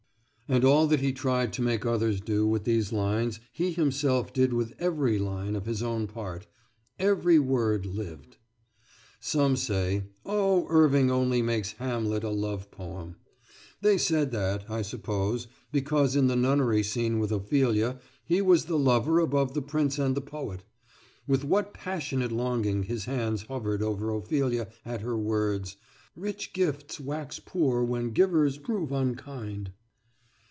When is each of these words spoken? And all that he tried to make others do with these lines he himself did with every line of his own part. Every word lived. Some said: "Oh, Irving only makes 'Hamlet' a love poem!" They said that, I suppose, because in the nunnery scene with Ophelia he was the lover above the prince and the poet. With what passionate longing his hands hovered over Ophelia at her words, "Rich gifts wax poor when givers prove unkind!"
And 0.53 0.65
all 0.65 0.85
that 0.87 0.99
he 0.99 1.13
tried 1.13 1.53
to 1.53 1.61
make 1.61 1.85
others 1.85 2.19
do 2.19 2.45
with 2.45 2.65
these 2.65 2.91
lines 2.91 3.39
he 3.53 3.71
himself 3.71 4.33
did 4.33 4.51
with 4.51 4.73
every 4.79 5.17
line 5.17 5.55
of 5.55 5.65
his 5.65 5.81
own 5.81 6.07
part. 6.07 6.45
Every 6.99 7.39
word 7.39 7.85
lived. 7.85 8.35
Some 9.21 9.55
said: 9.55 10.09
"Oh, 10.25 10.67
Irving 10.67 11.09
only 11.09 11.41
makes 11.41 11.71
'Hamlet' 11.71 12.25
a 12.25 12.29
love 12.31 12.69
poem!" 12.69 13.15
They 13.79 13.97
said 13.97 14.31
that, 14.31 14.69
I 14.69 14.81
suppose, 14.81 15.47
because 15.71 16.17
in 16.17 16.27
the 16.27 16.35
nunnery 16.35 16.83
scene 16.83 17.17
with 17.19 17.31
Ophelia 17.31 17.99
he 18.25 18.41
was 18.41 18.65
the 18.65 18.77
lover 18.77 19.19
above 19.21 19.53
the 19.53 19.61
prince 19.61 19.97
and 19.97 20.15
the 20.17 20.21
poet. 20.21 20.65
With 21.25 21.45
what 21.45 21.73
passionate 21.73 22.33
longing 22.33 22.83
his 22.83 23.05
hands 23.05 23.43
hovered 23.43 23.81
over 23.81 24.11
Ophelia 24.11 24.67
at 24.83 24.99
her 24.99 25.17
words, 25.17 25.77
"Rich 26.13 26.51
gifts 26.51 26.99
wax 26.99 27.39
poor 27.39 27.85
when 27.85 28.11
givers 28.11 28.57
prove 28.57 28.91
unkind!" 28.91 29.71